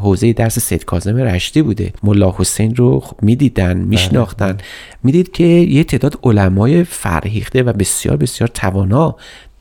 حوزه 0.00 0.32
درس 0.32 0.58
سید 0.58 0.84
کاظم 0.84 1.16
رشتی 1.16 1.62
بوده. 1.62 1.92
ملا 2.02 2.34
حسین 2.36 2.76
رو 2.76 3.00
خب 3.00 3.22
می‌دیدن 3.22 3.76
میشناختن. 3.76 4.58
می‌دید 5.02 5.32
که 5.32 5.44
یه 5.44 5.84
تعداد 5.84 6.18
علمای 6.22 6.84
فرهیخته 6.84 7.62
و 7.62 7.72
بسیار 7.72 8.16
بسیار 8.16 8.48
توانا 8.48 9.16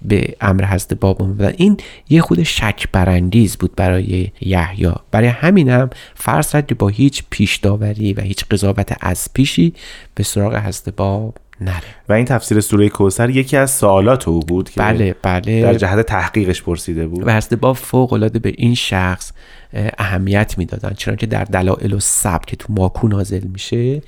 به 0.05 0.35
امر 0.41 0.65
حضرت 0.65 0.93
باب 0.93 1.17
بودن 1.17 1.53
این 1.57 1.77
یه 2.09 2.21
خود 2.21 2.43
شک 2.43 2.85
برانگیز 2.91 3.57
بود 3.57 3.75
برای 3.75 4.31
یحیی. 4.41 4.91
برای 5.11 5.27
همینم 5.27 5.89
فرض 6.15 6.51
کرد 6.51 6.77
با 6.77 6.87
هیچ 6.87 7.23
پیش 7.29 7.57
داوری 7.57 8.13
و 8.13 8.21
هیچ 8.21 8.45
قضاوت 8.51 8.97
از 9.01 9.29
پیشی 9.33 9.73
به 10.15 10.23
سراغ 10.23 10.55
حضرت 10.55 10.95
باب 10.95 11.37
نره. 11.61 11.81
و 12.09 12.13
این 12.13 12.25
تفسیر 12.25 12.61
سوره 12.61 12.89
کوسر 12.89 13.29
یکی 13.29 13.57
از 13.57 13.71
سوالات 13.71 14.27
او 14.27 14.39
بود 14.39 14.69
که 14.69 14.81
بله 14.81 15.15
بله. 15.21 15.61
در 15.61 15.73
جهت 15.73 16.05
تحقیقش 16.05 16.63
پرسیده 16.63 17.07
بود. 17.07 17.27
و 17.27 17.37
حضرت 17.37 17.53
باب 17.53 17.75
فوق 17.75 18.13
العاده 18.13 18.39
به 18.39 18.53
این 18.57 18.75
شخص 18.75 19.31
اهمیت 19.73 20.57
می‌دادن. 20.57 20.93
چون 20.93 21.15
که 21.15 21.25
در 21.25 21.43
دلائل 21.43 21.93
و 21.93 21.99
سب 21.99 22.45
که 22.45 22.55
تو 22.55 22.73
ماکو 22.73 23.07
نازل 23.07 23.43
میشه 23.43 24.01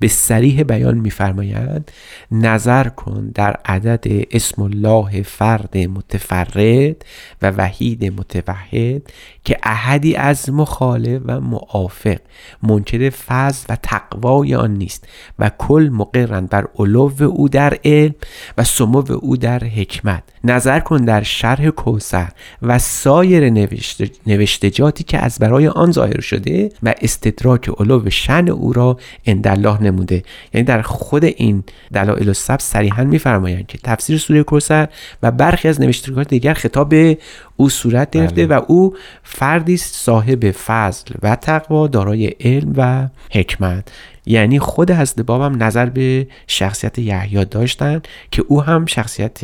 به 0.00 0.08
سریح 0.08 0.62
بیان 0.62 0.98
میفرمایند 0.98 1.90
نظر 2.30 2.88
کن 2.88 3.30
در 3.34 3.56
عدد 3.64 4.26
اسم 4.30 4.62
الله 4.62 5.22
فرد 5.22 5.76
متفرد 5.76 7.04
و 7.42 7.50
وحید 7.50 8.04
متوحد 8.04 9.02
که 9.44 9.58
احدی 9.62 10.16
از 10.16 10.50
مخالف 10.50 11.22
و 11.24 11.40
موافق 11.40 12.18
منکر 12.62 13.10
فضل 13.10 13.66
و 13.68 13.76
تقوای 13.82 14.54
آن 14.54 14.74
نیست 14.74 15.08
و 15.38 15.50
کل 15.58 15.88
مقرن 15.92 16.46
بر 16.46 16.66
علو 16.78 17.10
او 17.22 17.48
در 17.48 17.78
علم 17.84 18.14
و 18.58 18.64
سمو 18.64 19.12
او 19.12 19.36
در 19.36 19.64
حکمت. 19.64 20.22
نظر 20.44 20.80
کن 20.80 20.96
در 20.96 21.22
شرح 21.22 21.70
کوسر 21.70 22.28
و 22.62 22.78
سایر 22.78 23.50
نوشت... 23.50 24.02
نوشتجاتی 24.26 25.04
که 25.04 25.18
از 25.18 25.38
برای 25.38 25.68
آن 25.68 25.92
ظاهر 25.92 26.20
شده 26.20 26.72
و 26.82 26.94
استدراک 27.00 27.68
علو 27.68 28.10
شن 28.10 28.48
او 28.48 28.72
را 28.72 28.98
الله 29.26 29.82
نموده 29.82 30.22
یعنی 30.54 30.64
در 30.64 30.82
خود 30.82 31.24
این 31.24 31.64
دلائل 31.92 32.28
و 32.28 32.32
سب 32.32 32.60
صریحا 32.60 33.04
میفرمایند 33.04 33.66
که 33.66 33.78
تفسیر 33.78 34.18
سوره 34.18 34.42
کوسر 34.42 34.88
و 35.22 35.30
برخی 35.30 35.68
از 35.68 35.80
نوشتگاه 35.80 36.24
دیگر 36.24 36.54
خطاب 36.54 36.88
به 36.88 37.18
او 37.56 37.68
صورت 37.68 38.10
گرفته 38.10 38.46
بله. 38.46 38.58
و 38.58 38.62
او 38.66 38.94
فردی 39.22 39.74
است 39.74 39.94
صاحب 39.94 40.50
فضل 40.50 41.14
و 41.22 41.36
تقوا 41.36 41.86
دارای 41.86 42.26
علم 42.26 42.72
و 42.76 43.08
حکمت 43.30 43.88
یعنی 44.30 44.58
خود 44.58 44.90
حضرت 44.90 45.20
باب 45.20 45.42
هم 45.42 45.62
نظر 45.62 45.86
به 45.86 46.26
شخصیت 46.46 46.98
یحیی 46.98 47.44
داشتن 47.44 48.02
که 48.30 48.44
او 48.48 48.62
هم 48.62 48.86
شخصیت 48.86 49.40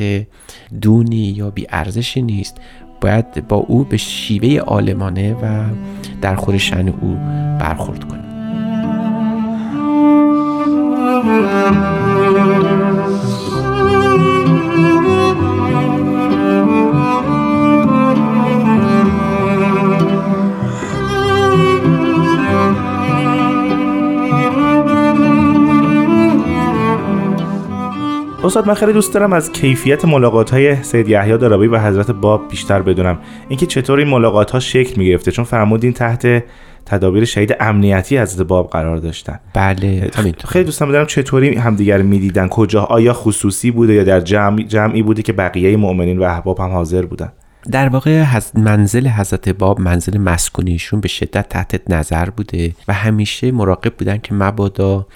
دونی 0.81 1.17
یا 1.17 1.51
بی 1.51 1.67
ارزشی 1.71 2.23
نیست. 2.23 2.57
باید 3.01 3.49
با 3.49 3.57
او 3.57 3.85
به 3.85 3.97
شیوه 3.97 4.59
عالمانه 4.59 5.35
و 5.35 5.65
در 6.23 6.35
خور 6.35 6.59
شن 6.59 6.89
او 6.89 7.17
برخورد 7.61 8.05
کنیم. 8.05 8.27
استاد 28.47 28.69
من 28.69 28.75
خیلی 28.75 28.93
دوست 28.93 29.15
دارم 29.15 29.33
از 29.33 29.53
کیفیت 29.53 30.05
ملاقات 30.05 30.51
های 30.51 30.83
سید 30.83 31.09
یحیی 31.09 31.39
دارابی 31.39 31.67
و 31.67 31.79
حضرت 31.79 32.11
باب 32.11 32.49
بیشتر 32.49 32.83
بدونم. 32.83 33.19
اینکه 33.49 33.67
چطور 33.67 33.99
این 33.99 34.09
ملاقات 34.09 34.51
ها 34.51 34.61
شکل 34.61 35.01
می‌گرفته 35.01 35.31
چون 35.31 35.45
فرمودین 35.45 35.93
تحت 35.93 36.45
تدابیر 36.87 37.25
شهید 37.25 37.57
امنیتی 37.61 38.19
حضرت 38.19 38.47
باب 38.47 38.71
قرار 38.71 38.97
داشتن. 38.97 39.41
بله 39.55 40.11
همینطور 40.15 40.51
خیلی 40.51 40.65
دوستم 40.65 40.89
بدونم 40.89 41.07
چطوری 41.07 41.55
همدیگر 41.55 42.03
می‌دیدن 42.03 42.49
کجا 42.49 42.83
آیا 42.83 43.13
خصوصی 43.13 43.71
بوده 43.71 43.95
یا 43.95 44.05
در 44.05 44.21
جمع 44.21 44.63
جمعی 44.63 45.03
بوده 45.03 45.23
که 45.23 45.33
بقیه 45.33 45.77
مؤمنین 45.77 46.19
و 46.19 46.23
احباب 46.23 46.61
هم 46.61 46.71
حاضر 46.71 47.03
بودن. 47.03 47.33
در 47.71 47.89
واقع 47.89 48.41
منزل 48.55 49.09
حضرت 49.09 49.49
باب 49.49 49.81
منزل 49.81 50.19
مسکونیشون 50.19 51.01
به 51.01 51.09
شدت 51.09 51.49
تحت 51.49 51.91
نظر 51.91 52.31
بوده 52.31 52.75
و 52.89 52.93
همیشه 52.93 53.53
مراقب 53.53 53.95
بودن 53.95 54.19
که 54.19 54.35
مبادا 54.35 55.07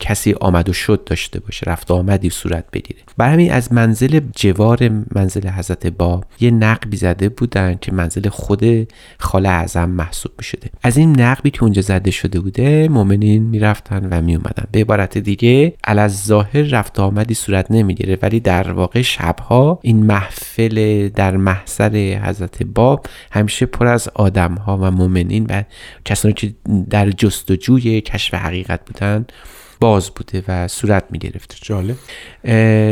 کسی 0.00 0.34
آمد 0.40 0.68
و 0.68 0.72
شد 0.72 1.04
داشته 1.04 1.40
باشه 1.40 1.70
رفت 1.70 1.90
آمدی 1.90 2.30
صورت 2.30 2.64
بگیره. 2.72 3.00
برای 3.16 3.32
همین 3.32 3.52
از 3.52 3.72
منزل 3.72 4.20
جوار 4.36 4.90
منزل 5.14 5.48
حضرت 5.48 5.86
باب 5.86 6.24
یه 6.40 6.50
نقبی 6.50 6.96
زده 6.96 7.28
بودن 7.28 7.78
که 7.80 7.92
منزل 7.92 8.28
خود 8.28 8.92
خاله 9.18 9.48
اعظم 9.48 9.90
محسوب 9.90 10.32
می 10.38 10.44
شده 10.44 10.70
از 10.82 10.96
این 10.96 11.20
نقبی 11.20 11.50
که 11.50 11.62
اونجا 11.62 11.82
زده 11.82 12.10
شده 12.10 12.40
بوده 12.40 12.88
مؤمنین 12.88 13.42
می‌رفتن 13.42 14.08
و 14.10 14.22
می 14.22 14.36
اومدن 14.36 14.64
به 14.72 14.80
عبارت 14.80 15.18
دیگه 15.18 15.74
علاز 15.84 16.24
ظاهر 16.24 16.62
رفت 16.62 17.00
آمدی 17.00 17.34
صورت 17.34 17.70
نمی‌گیره 17.70 18.18
ولی 18.22 18.40
در 18.40 18.72
واقع 18.72 19.02
شبها 19.02 19.78
این 19.82 20.06
محفل 20.06 21.08
در 21.08 21.36
محضر 21.36 21.90
حضرت 22.00 22.62
باب 22.62 23.06
همیشه 23.32 23.66
پر 23.66 23.86
از 23.86 24.08
آدم 24.14 24.54
ها 24.54 24.76
و 24.76 24.90
مؤمنین 24.90 25.46
و 25.48 25.62
کسانی 26.04 26.34
که 26.34 26.54
در 26.90 27.10
جستجوی 27.10 28.00
کشف 28.00 28.34
حقیقت 28.34 28.80
بودن 28.84 29.26
باز 29.80 30.10
بوده 30.10 30.44
و 30.48 30.68
صورت 30.68 31.04
می 31.10 31.18
گرفته 31.18 31.56
جالب 31.62 31.96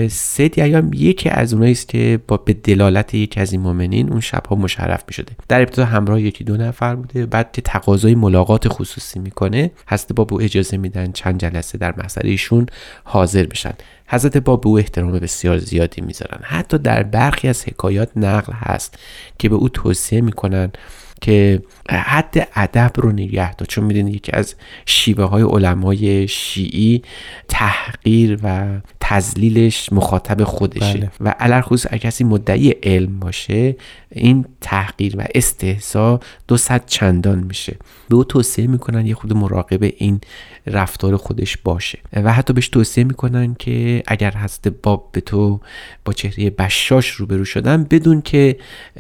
سید 0.09 0.61
ایام 0.61 0.91
یکی 0.93 1.29
از 1.29 1.53
اونایی 1.55 1.73
است 1.73 1.89
که 1.89 2.21
با 2.29 2.37
به 2.37 2.53
دلالت 2.53 3.15
یکی 3.15 3.41
از 3.41 3.53
این 3.53 3.61
مؤمنین 3.61 4.11
اون 4.11 4.21
شبها 4.21 4.57
مشرف 4.57 5.05
می 5.09 5.15
شده 5.15 5.33
در 5.49 5.61
ابتدا 5.61 5.85
همراه 5.85 6.21
یکی 6.21 6.45
دو 6.45 6.57
نفر 6.57 6.95
بوده 6.95 7.27
بعد 7.27 7.53
که 7.53 7.63
تقاضای 7.63 8.15
ملاقات 8.15 8.69
خصوصی 8.69 9.19
می‌کنه 9.19 9.71
حضرت 9.89 10.13
باب 10.13 10.35
او 10.35 10.43
اجازه 10.43 10.77
میدن 10.77 11.13
چند 11.13 11.41
جلسه 11.41 11.79
در 11.79 11.95
مسئله 12.05 12.31
ایشون 12.31 12.67
حاضر 13.05 13.45
بشن. 13.45 13.73
حضرت 14.07 14.37
باب 14.37 14.61
به 14.61 14.69
او 14.69 14.79
احترام 14.79 15.13
بسیار 15.13 15.59
زیادی 15.59 16.01
می‌ذارن. 16.01 16.41
حتی 16.43 16.79
در 16.79 17.03
برخی 17.03 17.49
از 17.49 17.65
حکایات 17.65 18.09
نقل 18.17 18.53
هست 18.53 18.99
که 19.39 19.49
به 19.49 19.55
او 19.55 19.69
توصیه 19.69 20.21
می‌کنن 20.21 20.73
که 21.21 21.63
حد 21.91 22.49
ادب 22.55 22.93
رو 22.97 23.13
نگه 23.13 23.55
داشت 23.55 23.71
چون 23.71 23.85
می‌دونید 23.85 24.15
یکی 24.15 24.33
از 24.33 24.55
شیوه 24.87 25.25
های 25.25 25.43
علمای 25.43 26.29
شیعی 26.29 27.03
تحقیر 27.49 28.39
و 28.43 28.67
تزلیلش 29.01 29.93
مخاطب 29.93 30.45
خودشه. 30.45 30.99
بله. 30.99 31.11
و 31.21 31.29
علرخصوص 31.29 31.87
اگر 31.91 31.99
کسی 31.99 32.25
مدعی 32.25 32.71
علم 32.71 33.19
باشه 33.19 33.77
این 34.11 34.45
تحقیر 34.61 35.15
و 35.17 35.25
استحضا 35.35 36.21
دو 36.49 36.57
صد 36.57 36.87
چندان 36.87 37.39
میشه. 37.39 37.77
به 38.09 38.17
او 38.17 38.25
توصیه 38.25 38.67
می‌کنن 38.67 39.07
یه 39.07 39.15
خود 39.15 39.33
مراقب 39.33 39.83
این 39.97 40.21
رفتار 40.67 41.17
خودش 41.17 41.57
باشه. 41.57 41.99
و 42.13 42.33
حتی 42.33 42.53
بهش 42.53 42.69
توصیه 42.69 43.05
می‌کنن 43.05 43.57
که 43.59 44.03
اگر 44.07 44.31
هست 44.31 44.69
باب 44.69 45.09
به 45.13 45.21
تو 45.21 45.61
با 46.05 46.13
چهره 46.13 46.51
بشاش 46.51 47.09
روبرو 47.09 47.45
شدن 47.45 47.85
بدون 47.85 48.23
که 48.23 48.57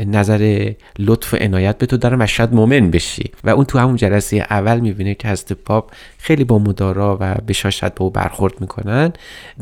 نظر 0.06 0.72
لطف 0.98 1.34
و 1.34 1.36
عنایت 1.36 1.78
به 1.78 1.86
تو 1.86 1.96
دارن 2.08 2.22
و 2.22 2.26
شاید 2.26 2.54
مؤمن 2.54 2.90
بشی. 2.90 3.30
و 3.44 3.50
اون 3.50 3.64
تو 3.64 3.78
همون 3.78 3.96
جلسه 3.96 4.36
اول 4.36 4.80
می‌بینه 4.80 5.14
که 5.14 5.28
حضرت 5.28 5.56
باب 5.64 5.90
خیلی 6.18 6.44
با 6.44 6.58
مدارا 6.58 7.18
و 7.20 7.34
بشاشت 7.34 7.84
به 7.84 8.02
او 8.02 8.10
برخورد 8.10 8.60
می‌کنن. 8.60 9.12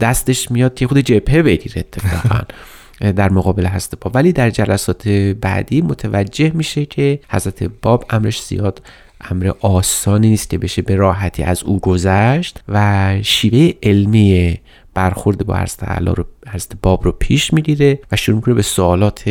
دستش 0.01 0.51
میاد 0.51 0.83
یه 0.83 0.89
خود 0.89 0.99
جبهه 0.99 1.43
بگیره 1.43 1.79
اتفاقا 1.79 2.41
در 3.17 3.31
مقابل 3.31 3.67
حضرت 3.67 4.01
باب 4.01 4.15
ولی 4.15 4.33
در 4.33 4.51
جلسات 4.51 5.09
بعدی 5.41 5.83
متوجه 5.83 6.51
میشه 6.55 6.87
که 6.87 7.21
حضرت 7.29 7.63
باب 7.83 8.05
امرش 8.11 8.43
زیاد 8.43 8.83
امر 9.21 9.53
آسانی 9.61 10.29
نیست 10.29 10.51
که 10.51 10.59
بشه 10.59 10.83
به 10.83 10.97
راحتی 10.97 11.43
از 11.43 11.63
او 11.63 11.81
گذشت 11.81 12.63
و 12.69 13.09
شیوه 13.23 13.73
علمی 13.83 14.61
برخورد 14.95 15.47
با 15.47 15.57
حضرت 15.57 16.03
رو 16.03 16.25
حضرت 16.53 16.73
باب 16.83 17.05
رو 17.05 17.13
پیش 17.13 17.53
می‌گیره 17.53 17.99
و 18.13 18.17
شروع 18.17 18.37
می‌کنه 18.37 18.55
به 18.55 18.63
سوالات 18.63 19.31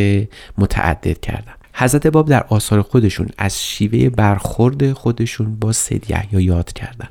متعدد 0.58 1.19
کردن. 1.19 1.54
حضرت 1.77 2.07
باب 2.07 2.29
در 2.29 2.45
آثار 2.49 2.81
خودشون 2.81 3.27
از 3.38 3.63
شیوه 3.63 4.09
برخورد 4.09 4.93
خودشون 4.93 5.55
با 5.55 5.71
سید 5.71 6.05
یحیی 6.09 6.43
یاد 6.43 6.73
کردن. 6.73 7.07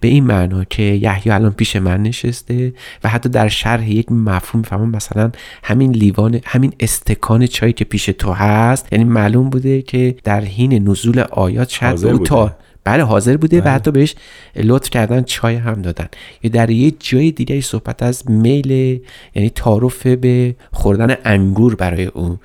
به 0.00 0.08
این 0.08 0.24
معنا 0.24 0.64
که 0.64 0.82
یحیی 0.82 1.32
الان 1.32 1.52
پیش 1.52 1.76
من 1.76 2.02
نشسته 2.02 2.72
و 3.04 3.08
حتی 3.08 3.28
در 3.28 3.48
شرح 3.48 3.90
یک 3.90 4.12
مفهوم 4.12 4.62
فهمم 4.62 4.90
مثلا 4.90 5.30
همین 5.62 5.92
لیوان 5.92 6.40
همین 6.44 6.72
استکان 6.80 7.46
چایی 7.46 7.72
که 7.72 7.84
پیش 7.84 8.04
تو 8.04 8.32
هست 8.32 8.92
یعنی 8.92 9.04
معلوم 9.04 9.50
بوده 9.50 9.82
که 9.82 10.16
در 10.24 10.40
حین 10.40 10.88
نزول 10.88 11.20
آیات 11.20 11.70
شاید 11.70 12.04
او 12.04 12.18
تا 12.18 12.56
بله 12.84 13.02
حاضر 13.02 13.36
بوده. 13.36 13.60
بله. 13.60 13.70
و 13.70 13.74
حتی 13.74 13.90
بهش 13.90 14.14
لطف 14.56 14.90
کردن 14.90 15.22
چای 15.22 15.56
هم 15.56 15.82
دادن. 15.82 16.08
یا 16.42 16.50
در 16.50 16.70
یه 16.70 16.90
جای 16.90 17.30
دیگه 17.30 17.60
صحبت 17.60 18.02
از 18.02 18.30
میل 18.30 19.00
یعنی 19.34 19.50
تعارف 19.50 20.06
به 20.06 20.54
خوردن 20.72 21.16
انگور 21.24 21.74
برای 21.74 22.04
او 22.04 22.38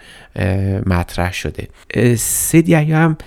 مطرح 0.86 1.34
شده. 1.34 1.67
سید 2.15 2.69
یحیی 2.69 2.91
هم 2.91 3.17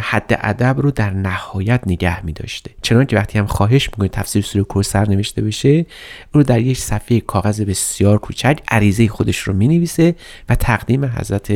حد 0.00 0.38
ادب 0.42 0.76
رو 0.78 0.90
در 0.90 1.10
نهایت 1.10 1.80
نگه 1.86 2.26
می 2.26 2.32
داشته. 2.32 2.70
چنان 2.82 3.06
که 3.06 3.16
وقتی 3.16 3.38
هم 3.38 3.46
خواهش 3.46 3.90
می‌کنه 3.90 4.08
تفسیر 4.08 4.42
سوره 4.42 4.64
کوثر 4.64 5.08
نوشته 5.08 5.42
بشه 5.42 5.86
رو 6.32 6.42
در 6.42 6.60
یک 6.60 6.78
صفحه 6.78 7.20
کاغذ 7.20 7.60
بسیار 7.60 8.18
کوچک 8.18 8.58
عریضه 8.68 9.08
خودش 9.08 9.38
رو 9.38 9.52
می 9.52 9.68
نویسه 9.68 10.14
و 10.48 10.54
تقدیم 10.54 11.04
حضرت 11.04 11.52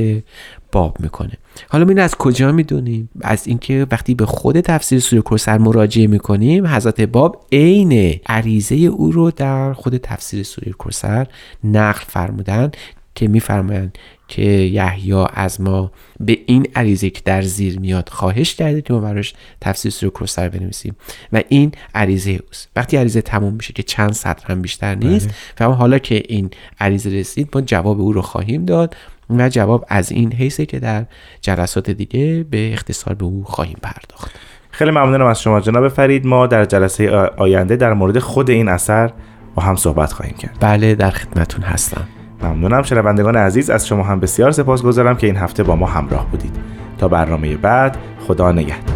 باب 0.72 1.00
می‌کنه. 1.00 1.32
حالا 1.68 1.86
این 1.88 1.98
از 1.98 2.14
کجا 2.14 2.52
می‌دونیم؟ 2.52 3.08
از 3.20 3.46
اینکه 3.46 3.86
وقتی 3.90 4.14
به 4.14 4.26
خود 4.26 4.60
تفسیر 4.60 5.00
سوره 5.00 5.22
کوثر 5.22 5.58
مراجعه 5.58 6.06
می‌کنیم 6.06 6.66
حضرت 6.66 7.00
باب 7.00 7.46
عین 7.52 8.20
عریضه 8.26 8.74
او 8.74 9.12
رو 9.12 9.30
در 9.30 9.72
خود 9.72 9.96
تفسیر 9.96 10.42
سوره 10.42 10.72
کوثر 10.72 11.26
نقل 11.64 12.04
فرمودن 12.08 12.70
که 13.14 13.28
میفرمایند 13.28 13.98
که 14.28 14.42
یحیی 14.42 15.12
از 15.34 15.60
ما 15.60 15.92
به 16.20 16.38
این 16.46 16.66
عریضه 16.74 17.10
که 17.10 17.20
در 17.24 17.42
زیر 17.42 17.78
میاد 17.78 18.08
خواهش 18.08 18.54
کرده 18.54 18.82
که 18.82 18.92
ما 18.92 19.00
براش 19.00 19.34
تفسیر 19.60 19.92
سوره 19.92 20.10
کوثر 20.10 20.48
بنویسیم. 20.48 20.96
و 21.32 21.42
این 21.48 21.72
عریضه 21.94 22.30
اوست. 22.30 22.68
وقتی 22.76 22.96
عریضه 22.96 23.22
تموم 23.22 23.54
میشه 23.54 23.72
که 23.72 23.82
چند 23.82 24.12
سطر 24.12 24.52
هم 24.52 24.62
بیشتر 24.62 24.94
نیست 24.94 25.30
و 25.60 25.64
حالا 25.64 25.98
که 25.98 26.22
این 26.28 26.50
عریضه 26.80 27.10
رسید 27.10 27.48
ما 27.54 27.60
جواب 27.60 28.00
او 28.00 28.12
رو 28.12 28.22
خواهیم 28.22 28.64
داد. 28.64 28.96
و 29.30 29.48
جواب 29.48 29.84
از 29.88 30.12
این 30.12 30.32
حیثه 30.32 30.66
که 30.66 30.78
در 30.78 31.04
جلسات 31.40 31.90
دیگه 31.90 32.46
به 32.50 32.72
اختصار 32.72 33.14
به 33.14 33.24
او 33.24 33.44
خواهیم 33.44 33.78
پرداخت. 33.82 34.30
خیلی 34.70 34.90
ممنونم 34.90 35.26
از 35.26 35.42
شما 35.42 35.60
جناب 35.60 35.88
فرید. 35.88 36.26
ما 36.26 36.46
در 36.46 36.64
جلسه 36.64 37.10
آینده 37.36 37.76
در 37.76 37.92
مورد 37.92 38.18
خود 38.18 38.50
این 38.50 38.68
اثر 38.68 39.12
با 39.54 39.62
هم 39.62 39.76
صحبت 39.76 40.12
خواهیم 40.12 40.34
کرد. 40.34 40.56
بله 40.60 40.94
در 40.94 41.10
خدمتون 41.10 41.64
هستم. 41.64 42.06
ممنونم. 42.42 42.82
شنوندگان 42.82 43.36
عزیز 43.36 43.70
از 43.70 43.86
شما 43.86 44.02
هم 44.02 44.20
بسیار 44.20 44.50
سپاس 44.50 44.82
گذارم 44.82 45.16
که 45.16 45.26
این 45.26 45.36
هفته 45.36 45.62
با 45.62 45.76
ما 45.76 45.86
همراه 45.86 46.30
بودید. 46.30 46.56
تا 46.98 47.08
برنامه 47.08 47.56
بعد 47.56 47.96
خدا 48.26 48.52
نگهدار. 48.52 48.95